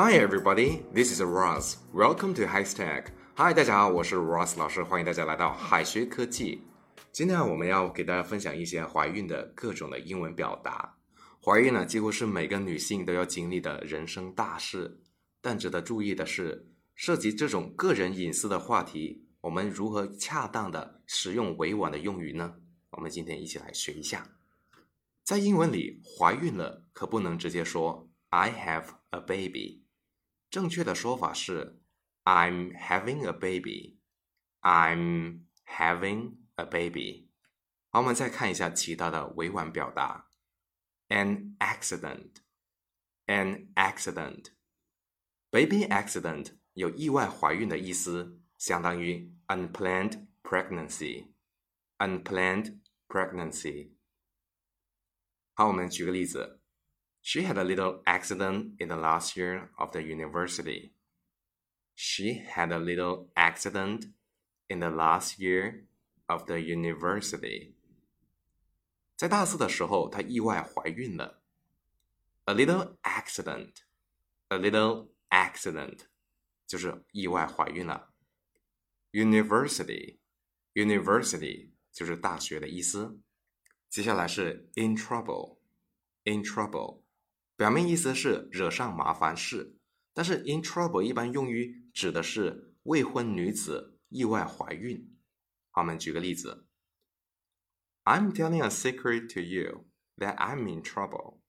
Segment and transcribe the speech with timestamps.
[0.00, 1.78] Hi everybody, this is Ross.
[1.92, 3.06] Welcome to Hightech.
[3.34, 6.62] Hi，大家好，我是 Ross 老师，欢迎大家来到海学科技。
[7.10, 10.96] 今天我们要给大家分享一些怀孕的各种的英文表达。
[11.44, 15.00] 怀孕呢，几乎是每个女性都要经历的人生大事。
[15.42, 22.54] 但值得注意的是，涉及这种个人隐私的话题，我们如何恰当的使用委婉的用语呢？
[22.92, 24.24] 我们今天一起来学一下。
[25.24, 29.87] 在英文里，怀孕了可不能直接说 I have a baby。
[30.50, 31.80] 正确的说法是
[32.24, 33.98] I'm having a baby。
[34.60, 37.28] I'm having a baby。
[37.90, 40.30] 好，我们再看一下其他的委婉表达。
[41.08, 42.36] An accident。
[43.26, 44.52] An accident。
[45.50, 51.32] Baby accident 有意外怀孕的意思，相当于 unplanned pregnancy。
[51.98, 53.92] Unplanned pregnancy。
[55.54, 56.57] 好，我们举个例子。
[57.27, 60.93] She had a little accident in the last year of the university.
[61.95, 64.07] She had a little accident
[64.67, 65.85] in the last year
[66.25, 67.75] of the university.
[69.15, 71.41] 在大四的时候，她意外怀孕了。
[72.45, 73.83] A little accident,
[74.49, 75.99] a little accident，
[76.67, 78.11] 就是意外怀孕了。
[79.11, 80.17] University,
[80.73, 83.21] university 就是大学的意思。
[83.87, 85.59] 接下来是 in trouble,
[86.23, 87.03] in trouble，
[87.58, 89.76] 表面意思是惹上麻烦事，
[90.14, 95.18] 但是 in trouble 一般用于指的是未婚女子意外怀孕。
[95.72, 96.68] 好，我们举个例子
[98.04, 101.40] ：I'm telling a secret to you that I'm in trouble.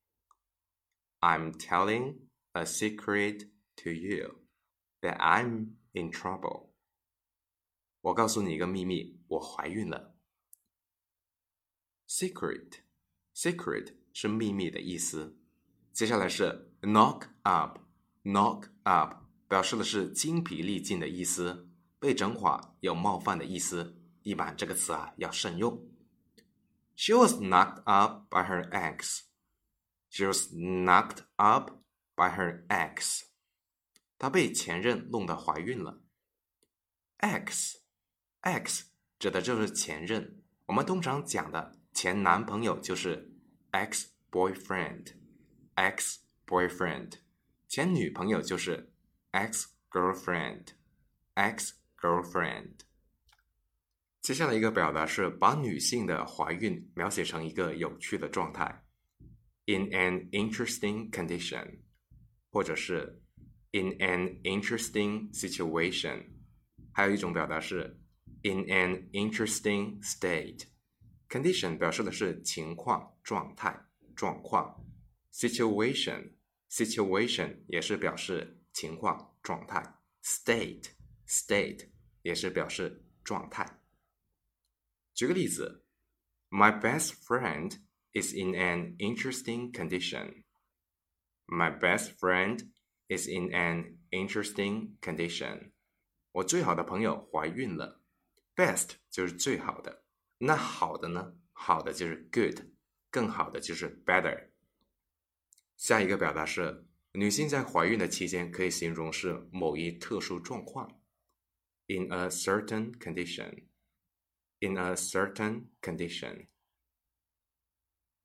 [1.19, 2.21] I'm telling
[2.53, 4.41] a secret to you
[5.01, 6.71] that I'm in trouble.
[8.01, 10.15] 我告诉你一个秘密，我怀孕了。
[12.07, 12.79] Secret,
[13.35, 15.35] secret 是秘密的意思。
[15.91, 17.79] 接下来是 knock up,
[18.23, 19.15] knock up
[19.47, 21.67] 表示的是精疲力尽的意思，
[21.99, 23.95] 被整垮，有冒犯的意思。
[24.23, 25.81] 一般这个词啊要慎用。
[26.95, 29.21] She was knocked up by her ex.
[30.09, 31.71] She was knocked up
[32.15, 33.23] by her ex.
[34.17, 36.01] 她被前任弄得怀孕了。
[37.17, 37.79] X,
[38.41, 38.85] X
[39.17, 40.43] 指的就是前任。
[40.65, 43.33] 我们通常讲的前男朋友就是
[43.71, 45.13] ex boyfriend
[45.78, 46.16] boyfriend，ex
[46.46, 47.12] boyfriend，
[47.68, 48.92] 前女朋友就是
[49.32, 52.80] ex girlfriend，ex girlfriend。
[54.20, 58.84] 接下来一个表达是把女性的怀孕描写成一个有趣的状态，
[59.66, 61.80] in an interesting condition，
[62.50, 63.22] 或者是
[63.72, 66.24] in an interesting situation。
[66.92, 68.00] 还有一种表达是
[68.42, 73.78] in an interesting state。Condition 表示的是情况、状态、
[74.14, 74.80] 状况
[75.32, 76.32] ；situation
[76.70, 79.82] situation 也是表示情况、状态；
[80.22, 80.90] state
[81.26, 81.88] state
[82.22, 83.80] 也是表示状态。
[85.14, 85.84] 举个例子：
[86.50, 87.80] My best friend
[88.12, 90.44] is in an interesting condition.
[91.46, 92.70] My best friend
[93.08, 95.72] is in an interesting condition.
[96.32, 98.00] 我最好的朋友怀孕了。
[98.56, 100.04] Best 就是最好的。
[100.38, 101.36] 那好的呢？
[101.52, 102.60] 好的就是 good，
[103.10, 104.47] 更好的就是 better。
[105.79, 110.99] 下一个表达是女性在怀孕的期间可以形容是某一特殊状况
[111.87, 116.47] ，in a certain condition，in a certain condition。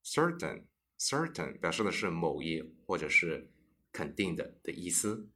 [0.02, 0.64] certain
[0.98, 3.52] certain 表示的是某一或者是
[3.92, 5.30] 肯定的的意思，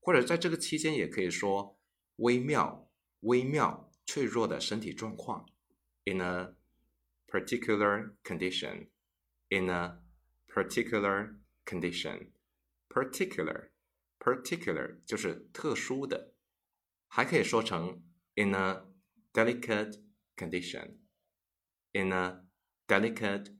[0.00, 1.78] 或者在这个期间也可以说
[2.16, 5.46] 微妙、微妙、脆弱的身体状况。
[6.04, 6.54] in a
[7.28, 8.88] particular condition,
[9.50, 10.00] in a
[10.48, 12.31] particular condition,
[12.89, 13.69] particular,
[14.19, 16.33] particular 就是特殊的，
[17.07, 18.03] 还可以说成
[18.35, 18.85] in a
[19.33, 20.01] delicate
[20.35, 20.97] condition,
[21.93, 22.43] in a
[22.87, 23.55] delicate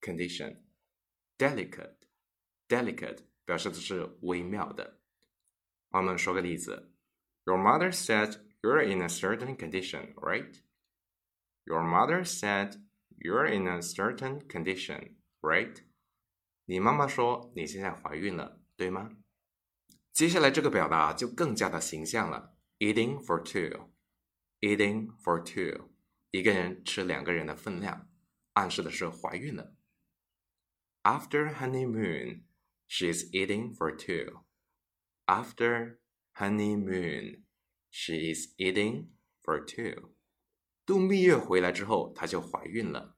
[0.00, 0.62] condition,
[1.38, 1.96] delicate,
[2.68, 5.00] delicate 表示的是微妙的。
[5.90, 6.92] 我们说个例子，
[7.44, 10.54] Your mother said you're in a certain condition, right?
[11.64, 12.80] Your mother said
[13.18, 15.82] you're in a certain condition, right?
[16.65, 19.17] 你妈妈说你现在怀孕了，对吗？
[20.11, 23.91] 接下来这个表达就更加的形象了，eating for two,
[24.61, 25.89] eating for two，
[26.31, 28.09] 一个人吃两个人的分量，
[28.53, 29.75] 暗示的是怀孕了。
[31.03, 32.45] After honeymoon,
[32.87, 34.45] she's eating for two.
[35.27, 35.99] After
[36.33, 37.43] honeymoon,
[37.91, 39.09] she is eating
[39.43, 40.15] for two.
[40.85, 43.17] 度蜜月回来之后，她就怀孕了。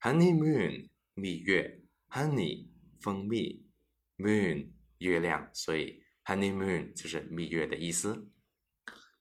[0.00, 2.65] Honeymoon 蜜月，Honey
[3.00, 3.66] 蜂蜜
[4.18, 8.30] ，Moon 月亮，所以 honeymoon 就是蜜月的意思。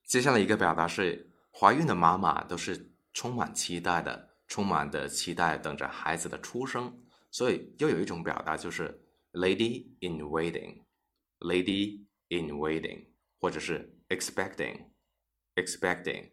[0.05, 7.01] 接下来一个表达是，怀孕的妈妈都是充满期待的，充满的期待等着孩子的出生。
[7.31, 16.31] 所以又有一种表达就是 lady in waiting，lady in waiting，或者是 expecting，expecting，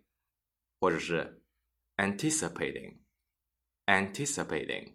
[0.78, 1.42] 或者是
[1.96, 4.94] anticipating，anticipating，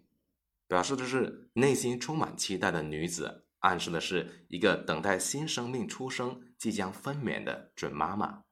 [0.68, 3.46] 表示的是内心充满期待的女子。
[3.60, 8.44] 暗示的是一个等待新生命出生、即将分娩的准妈妈。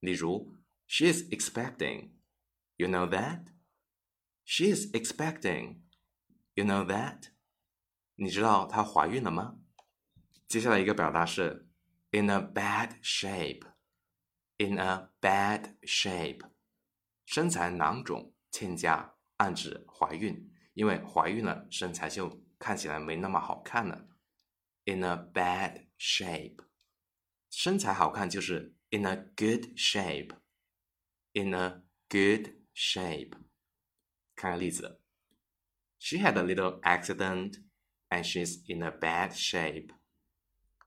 [0.00, 0.56] 例如
[0.86, 2.12] ，She is expecting.
[2.76, 3.48] You know that?
[4.46, 5.82] She is expecting.
[6.54, 7.24] You know that?
[8.14, 9.58] 你知道她怀孕了吗？
[10.48, 11.68] 接下来一个表达是
[12.12, 13.66] in a bad shape.
[14.58, 16.40] In a bad shape，
[17.26, 20.52] 身材囊肿、欠佳，暗指怀孕。
[20.73, 24.07] 因为怀孕了，身材就看起来没那么好看了。
[24.85, 26.63] in a bad shape，
[27.49, 33.33] 身材好看就是 in a good shape，in a good shape。
[34.35, 35.01] 看个例子，
[35.99, 37.63] She had a little accident
[38.09, 39.89] and she's in a bad shape.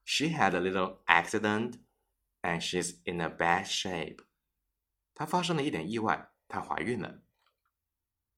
[0.05, 1.81] She had a little accident
[2.43, 4.25] and she's in a bad shape.
[5.15, 7.23] 她发生了一点意外，她怀孕了。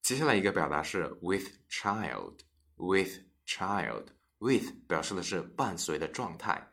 [0.07, 6.69] 接下来一个表达是 with child，with child。with 表示的是伴随的状态，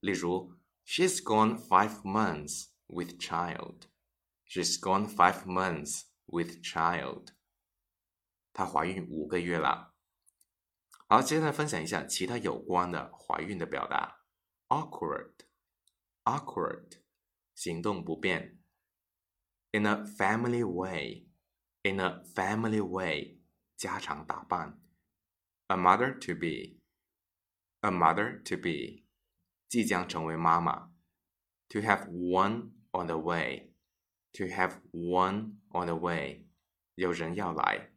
[0.00, 3.84] 例如，She's gone five months with child.
[4.46, 7.28] She's gone five months with child.
[8.52, 9.94] 她怀孕五个月了。
[11.06, 14.26] 好，接下来分享一下其他有关的怀孕的表达。
[14.68, 16.98] Awkward，awkward，
[17.54, 18.60] 行动不便。
[19.72, 20.62] In a family
[21.82, 23.40] way，in a family way，
[23.76, 24.80] 家常打扮。
[25.68, 29.04] A mother to be。a mother to be，
[29.68, 30.90] 即将成为妈妈；
[31.68, 36.44] to have one on the way，to have one on the way，
[36.96, 37.92] 有人要来；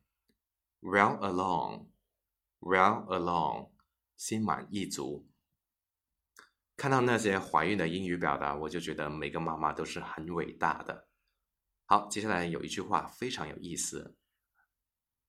[0.81, 3.71] well along，well along，
[4.15, 5.27] 心满意足。
[6.77, 11.07] 看到那些怀孕的英语表达，我就觉得每个妈妈都是很伟大的。
[11.88, 14.16] 好，接下来有一句话非常有意思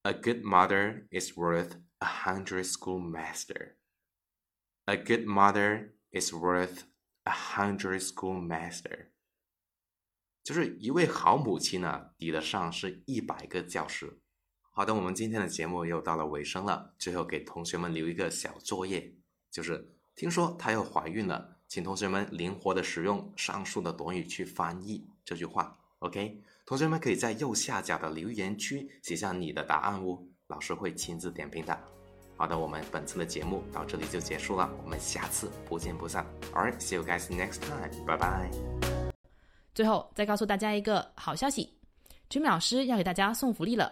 [0.01, 3.75] ：A good mother is worth a hundred schoolmaster。
[4.85, 6.79] A good mother is worth
[7.25, 9.09] a hundred schoolmaster。
[10.43, 14.19] 就是一位好母亲呢，抵得上是一百个教师。
[14.71, 19.15] 好的，我们今天的节目又到了尾声了，最后给同学们留一个小作业，
[19.51, 25.83] 就是听说她要怀孕了，请同学们灵活的使用上述的短语去翻译这句话。
[25.99, 30.17] OK，同学们可以在右下角的留言区写下你的答案哦，
[30.47, 31.77] 老师会亲自点评的。
[32.35, 36.23] 好的，我们本次的节目到这里就结束了，我们下次不见不散。
[36.53, 37.89] Alright, see you guys next time.
[38.05, 39.11] Bye bye.
[39.73, 41.67] 最后再告诉大家一个好消息
[42.29, 43.91] ，Jimmy 老师要给大家送福利了，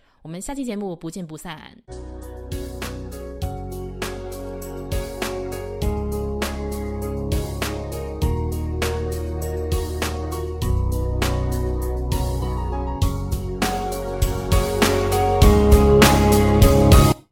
[0.21, 1.77] 我们下期节目不见不散。